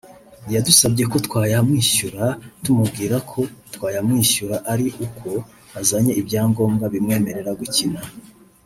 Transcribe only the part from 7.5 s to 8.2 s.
gukina